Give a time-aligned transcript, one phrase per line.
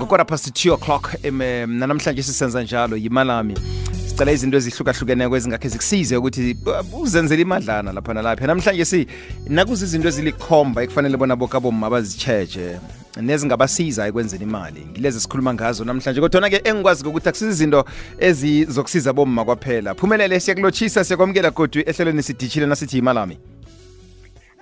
[0.00, 1.14] ngokora past 2 o'clock
[1.66, 3.54] namhlanje sisenza njalo yimalami.
[4.08, 6.56] Sicela izinto ezihlukahlukeneko ezingakhe zikusize ukuthi
[6.92, 8.46] uzenzele imadlana lapha nalapha.
[8.46, 9.06] Namhlanje si
[9.48, 12.78] nakuza izinto ezilikhomba ekufanele bona bokabomma bazitsheje
[13.20, 14.80] nezingabasiza ekwenzeni imali.
[14.90, 17.84] Ngilezi sikhuluma ngazo namhlanje kodwa-ke engikwazi ukuthi akusiza izinto
[18.18, 19.94] ezizokusiza bomma kwaphela.
[19.94, 23.38] Phumelele siyakulotshisa siyakwamukela godwi ehlelweni sidishile nasithi yimalami.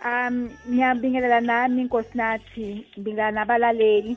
[0.05, 2.87] Um ngiyabingelela nami inkosi nathi.
[2.93, 4.17] Ngibingelela nabalaleli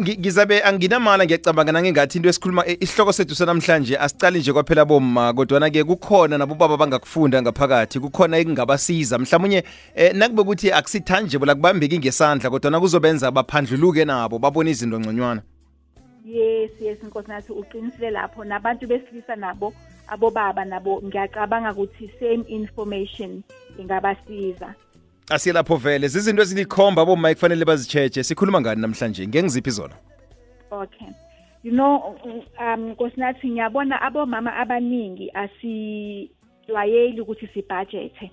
[0.00, 5.70] ngizabe anginamala ngiyacabanga nangengathi into esikhuluma eh, isihloko sethu sanamhlanje asicali nje kwaphela bomma kodwana
[5.70, 9.18] ke kukhona nabo baba bangakufunda ngaphakathi kukhona ekungabasiza.
[9.18, 15.42] Mhlawumnye eh, nakube ukuthi akusithangible akubambeki ngesandla kodwana kuzobenza baphandluluke nabo babone izinto ngconywana.
[16.24, 18.44] Yes yes inkosi nathi uqinisile lapho.
[18.44, 19.72] Nabantu besilisa nabo
[20.08, 23.42] abobaba nabo ngiyacabanga ukuthi same information
[23.78, 24.74] ingabasiza.
[25.30, 26.08] Asiye lapho vele.
[26.08, 29.26] Zizinto ezilikhomba aboma ekufanele bazitsheje sikhuluma ngani namhlanje?
[29.26, 29.94] Ngengiziphi zona
[30.70, 31.08] okay.
[31.62, 32.16] You know
[32.60, 38.30] um nkosinathi ngiyabona abomama abaningi asijwayeli ukuthi sibhajethe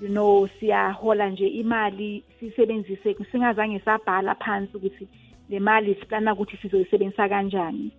[0.00, 5.08] you know siyahola nje imali sisebenzise singazange sabhala phansi ukuthi
[5.48, 7.90] le mali siplana ukuthi sizoyisebenzisa kanjani.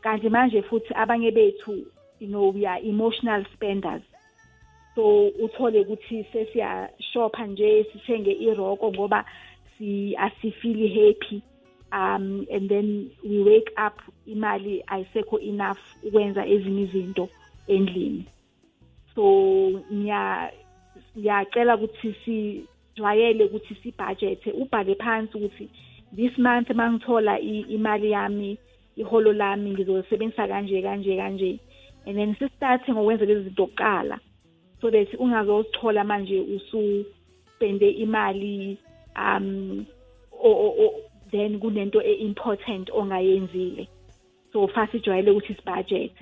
[0.00, 1.72] Kanti manje futhi abanye bethu
[2.20, 4.02] you know we are emotional spenders.
[4.94, 9.24] So uthole ukuthi sesiyashopha nje sithenge iroko ngoba
[9.78, 11.42] si asifili happy
[11.92, 17.28] um and then we wake up imali ayisekho enough ukwenza ezinye izinto
[17.66, 18.24] endlini.
[19.14, 20.52] So ngiya
[21.18, 25.68] ngiyacela ukuthi sijwayele ukuthi sibudget ubhale phansi ukuthi
[26.16, 28.58] this month mangithola imali yami
[28.96, 31.58] iholo lami ngizosebenzisa kanje kanje kanje.
[32.06, 34.18] And then sisithathe ngokwenza lezi zinto kuqala.
[34.84, 38.78] So that ungazozithola manje ususpende imali
[39.16, 39.86] um
[41.30, 43.88] then kunento e-important ongayenzile.
[44.52, 46.12] So fast ijwayele ukuthi sibudget.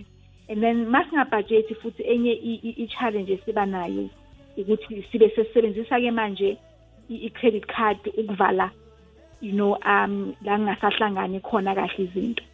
[0.49, 4.09] And then masingabudget futhi enye i-challenge esiba nayo
[4.57, 6.57] ukuthi sibe sesebenzisa-ke manje
[7.09, 8.71] i-credit card ukuvala
[9.41, 12.45] you know um la ngingasahlangani khona kahle izinto.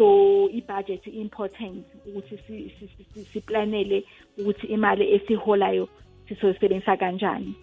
[0.00, 2.72] So i-budget important ukuthi
[3.32, 4.04] siplanele
[4.38, 5.88] ukuthi imali esiholayo
[6.28, 7.54] sizoyisebenzisa kanjani.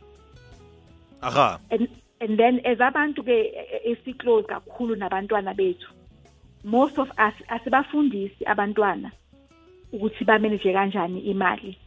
[1.21, 1.59] Aha.
[1.71, 3.53] And, then as abantu ke
[3.85, 5.89] esiclose kakhulu nabantwana bethu
[6.63, 9.11] most of us asibafundisi abantwana
[9.91, 11.77] ukuthi bamanage kanjani imali.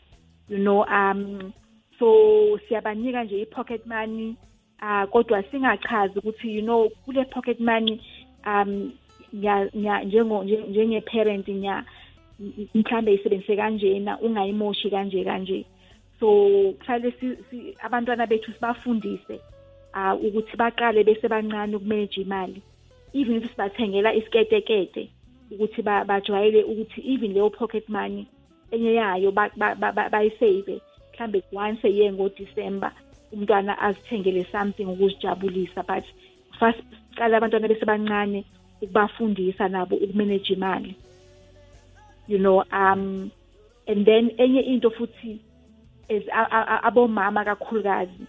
[0.48, 1.52] You know um
[1.98, 4.36] so siyabanika nje i-pocket money
[4.82, 8.00] uh kodwa singachazi ukuthi you know kule pocket money
[8.46, 8.92] um
[9.32, 11.84] njenge-parent nya
[12.74, 15.64] mhlambe isebenzise kanjena ungayimoshi kanje kanje.
[16.20, 17.14] So kufanele
[17.82, 19.40] abantwana bethu sibafundise
[20.22, 22.62] ukuthi baqale bese bancane ukumanage imali.
[23.12, 25.08] Even if sibathengela isiketekete
[25.50, 28.26] ukuthi bajwayele ukuthi even leyo pocket money
[28.70, 29.32] enye yayo
[30.12, 30.80] bayisave
[31.12, 32.92] mhlambe once a year ngodisemba
[33.32, 36.04] umntwana azithengele something ukuzijabulisa but
[36.58, 36.84] first
[37.16, 38.44] qala abantwana besebancane
[38.82, 40.94] ukubafundisa nabo ukumanage imali.
[42.28, 43.30] You know um
[43.86, 45.40] and then enye into futhi
[46.08, 46.22] is
[46.84, 48.26] abomama kakhulukazi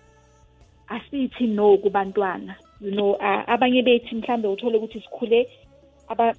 [0.89, 2.55] asithi no kubantwana.
[2.79, 3.17] You know
[3.47, 5.47] abanye bethi mhlambe uthole ukuthi sikhule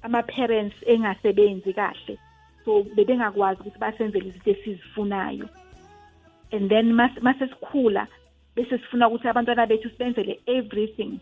[0.03, 2.17] ama-parents engasebenzi kahle.
[2.65, 5.49] So bebengakwazi ukuthi basenzele izinto esizifunayo.
[6.51, 8.07] And then mase sikhula
[8.55, 11.19] bese sifuna ukuthi abantwana bethu sibenzele everything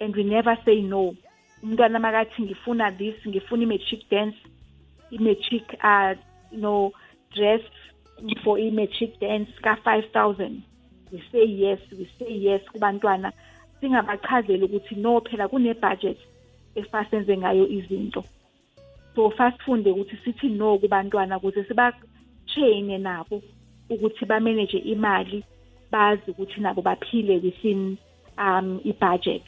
[0.00, 1.14] and we never say no.
[1.62, 4.36] Umntwana makathi ngifuna this ngifuna i-matric dance
[5.10, 6.14] i-matric uh
[6.50, 6.92] you know
[7.34, 7.60] dress
[8.42, 10.62] for i-matric dance ka-five thousand.
[11.12, 13.32] We say yes we say yes kubantwana.
[13.80, 16.18] Singabachazeli ukuthi no phela kune-budget
[16.74, 18.24] efasenze ngayo izinto.
[19.14, 23.42] So fasifunde ukuthi sithi no kubantwana ukuze siba-traine nabo
[23.90, 25.44] ukuthi bamanage imali
[25.90, 27.98] bazi ukuthi nabo baphile within
[28.38, 29.42] um i-budget.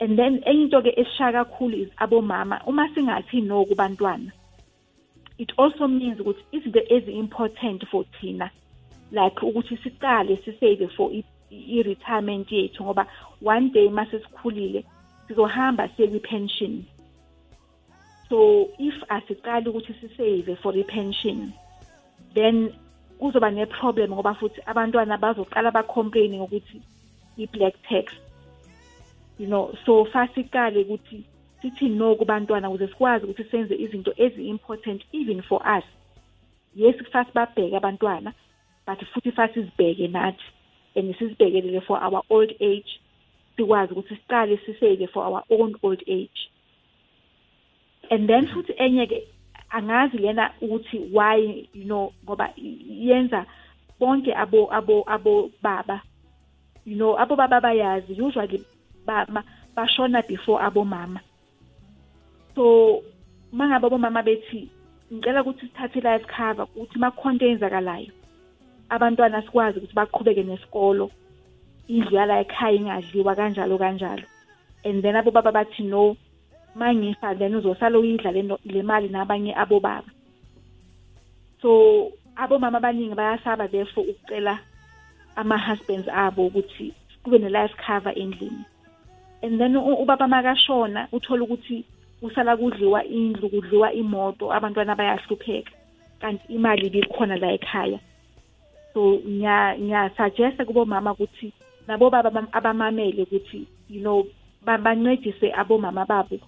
[0.00, 2.60] And then enye into ke esishaya kakhulu is abomama.
[2.66, 4.32] Uma singathi no kubantwana
[5.40, 8.50] it also means ukuthi izinto ezi-important for thina
[9.10, 11.10] like ukuthi siqale sisave for
[11.50, 13.06] i-retirement yethu ngoba
[13.40, 14.84] one day mase sikhulile
[15.28, 16.84] sizohamba siye kwi-pension.
[18.28, 21.52] So if asiqali ukuthi sisave for i-pension
[22.34, 22.72] then
[23.18, 26.82] kuzoba ne-problem ngoba futhi abantwana bazoqala bacomplaine ngokuthi
[27.38, 28.12] i-black tax.
[29.40, 31.24] You know so fasiqale ukuthi
[31.62, 35.84] sithi no kubantwana ukuze sikwazi ukuthi senze izinto ezi-important even for us.
[36.74, 38.32] Yes fast babheke abantwana
[38.86, 40.44] but futhi fast sizibheke nathi.
[40.94, 43.00] And sizibhekelele for our old age
[43.56, 46.50] sikwazi ukuthi siqale siseke for our own old age.
[48.10, 49.28] And then futhi enye ke
[49.70, 53.46] angazi lena ukuthi why you know ngoba yenza
[54.00, 56.02] bonke abo abo abo baba
[56.84, 58.20] you know abo baba bayazi.
[58.20, 58.64] Usually
[59.76, 61.20] bashona before abo mama
[62.54, 63.02] so
[63.52, 64.68] mangabe abo mama bethi
[65.12, 68.12] ngicela ukuthi sithathe life cover ukuthi makukhonto eyenzakalayo
[68.90, 71.10] abantwana sikwazi ukuthi baqhubeke nesikolo
[71.90, 74.26] indlu yala ekhaya ingadliwa kanjalo kanjalo.
[74.84, 76.16] And then abo baba bathi no
[76.76, 78.30] mangifa then uzosala uyidla
[78.64, 80.10] le mali nabanye abo baba
[81.60, 84.58] so abo mama abaningi bayasaba therefore ukucela
[85.36, 88.64] ama-husbands abo ukuthi kube ne-life cover endlini.
[89.42, 91.84] And then ubaba makashona uthola ukuthi
[92.20, 95.72] kusala kudliwa indlu kudliwa imoto abantwana bayahlupheka.
[96.20, 97.98] Kanti imali ibikhona la ekhaya.
[98.94, 101.52] So ngiyasuggesta kubomama ukuthi
[101.86, 104.26] nabo baba abamamele ukuthi you know
[104.62, 106.38] bancedise abomama babo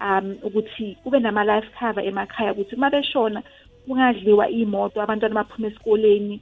[0.00, 3.42] um ukuthi kube nama-life cover emakhaya ukuthi uma beshona
[3.86, 6.40] kungadliwa iy'moto abantwana baphume esikoleni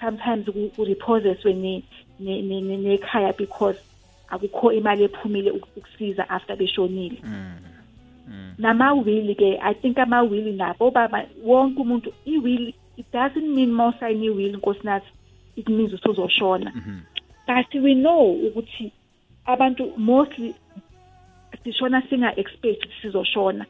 [0.00, 0.46] sometimes
[0.76, 1.52] kureposeswe
[2.20, 3.78] nekhaya because
[4.32, 7.18] akukho imali ephumile ukusiza after beshonile.
[8.58, 14.22] Nama-will ke i think ama-will nabo baba wonke umuntu i-will it doesn't mean more sign
[14.22, 15.10] i-will nkosinathi
[15.56, 16.72] it means usuzoshona.
[17.46, 18.92] But we know ukuthi
[19.46, 20.54] abantu mostly
[21.64, 23.66] sishona singa-expect sizoshona.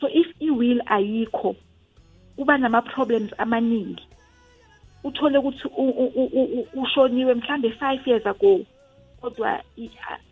[0.00, 1.56] So if i-will ayikho
[2.36, 4.06] kuba nama-problems amaningi
[5.04, 5.68] uthole ukuthi
[6.74, 8.60] ushoniwe mhlambe five years ago
[9.26, 9.60] kodwa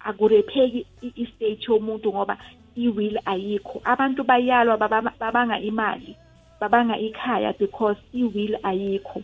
[0.04, 2.38] akurepheki i-state yomuntu ngoba
[2.76, 3.82] i-will ayikho.
[3.84, 4.78] Abantu bayalwa
[5.18, 6.16] babanga imali
[6.60, 9.22] babanga ikhaya because i-will ayikho.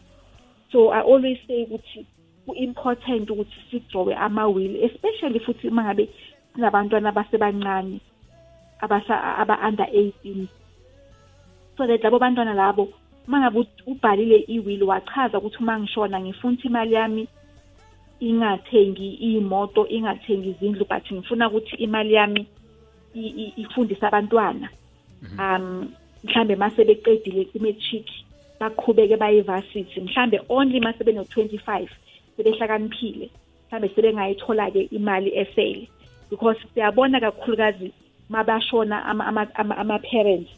[0.72, 2.06] So i always say ukuthi
[2.46, 6.08] ku-important ukuthi sidrowe ama-will especially futhi uma ngabe
[6.54, 8.00] sinabantwana abasebancane
[8.82, 10.48] aba-under 18
[11.76, 12.88] so that labo bantwana labo
[13.26, 17.28] mangabe ubhalile i-will wachaza ukuthi uma ngishona ngifuna ukuthi imali yami
[18.20, 22.46] ingathengi iy'moto ingathengi izindlu but ngifuna ukuthi imali yami
[23.56, 24.68] ifundise abantwana.
[25.38, 25.88] Um
[26.24, 28.06] mhlambe mase beqedile i-matric
[28.60, 31.88] baqhubeke baye-varsity mhlambe only mase beno-25
[32.36, 33.30] sebehlakaniphile
[33.68, 35.88] mhlambe sebengayithola-ke imali esele
[36.30, 37.92] because siyabona kakhulukazi
[38.28, 39.04] mabashona
[39.76, 40.50] ama-parents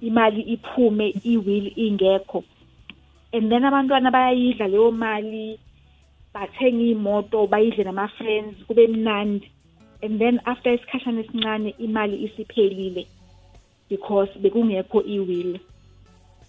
[0.00, 2.44] imali iphume i-will ingekho.
[3.32, 5.58] And then abantwana bayayidla leyo mali
[6.34, 9.50] bathenga iy'moto bayidle nama-friends kube mnandi.
[10.02, 13.06] And then after isikhashana esincane imali isiphelile
[13.88, 15.58] because bekungekho i-will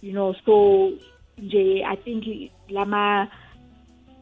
[0.01, 0.35] you know.
[0.45, 0.91] So
[1.37, 3.27] nje i think lama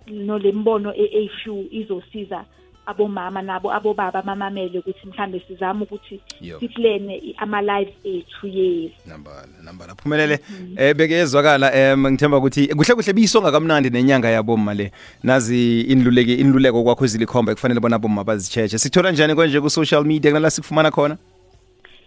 [0.07, 2.45] no lembono e-few izosiza
[2.88, 6.19] abomama nabo abobaba mamamele ukuthi mhlambe sizame ukuthi
[6.60, 8.92] siplane ama-lives ethu yes.
[9.06, 9.95] Nambala nambala.
[9.95, 10.39] Phumelele
[10.78, 14.92] eh bekezwakala em ngithemba ukuthi kuhle kuhle biyisonga kamnandi nenyanga yaboma le.
[15.24, 20.31] Nazi inluleke inluleko kwakho ezilikhomba kufanele bona aboma bazicheche sithola njani konje ku social media
[20.31, 21.18] kunala sikufumana khona?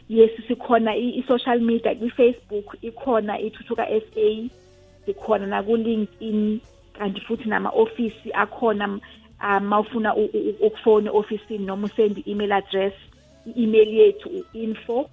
[0.09, 4.49] Yes sikhona i-social media kwi-facebook ikhona ithuthuka SA
[5.07, 6.61] sikhona naku-linkedin
[6.99, 8.99] kanti futhi nama-ofisi akhona
[9.43, 10.15] um mawufuna
[10.61, 12.95] ukufona ofisini noma usend i-email address
[13.47, 15.11] i-email yethu info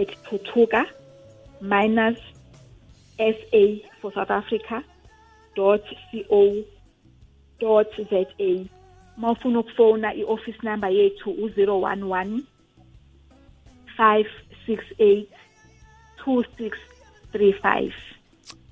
[0.00, 0.86] at thuthuka
[1.60, 2.18] minus
[3.18, 3.62] sa
[4.00, 4.82] for south africa
[5.56, 5.82] dot
[6.28, 6.54] co
[7.60, 8.26] dot za
[9.16, 12.40] mawufuna ukufona i-office number yethu u-011
[13.98, 15.26] 568
[16.26, 17.92] 2635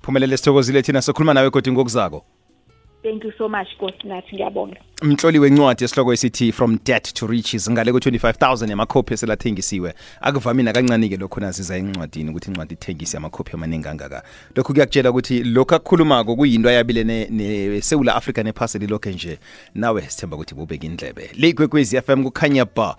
[0.01, 2.25] phumelele sithokozile thina sokhuluma nawe kodwa ngokuzako
[3.05, 4.79] thank you so much kosinathi ngiyabonga.
[5.01, 9.93] Mhloli wencwadi esihloko esithi from debt to riches ngale ku-25000 yamakhophi eselathengisiwe.
[10.21, 14.23] Akuvami nakancani-ke lokho naziza encwadini ukuthi incwadi ithengise amakhophi amaningi angaka.
[14.55, 19.39] Lokhu kuyakutshela ukuthi lokhu akukhulumako kuyinto ayabile nesewula africa nephaseli lokhe nje.
[19.75, 21.29] Nawe sithemba ukuthi bubeka indlebe.
[21.35, 22.97] Le ikwekwezi FM kukhanya ba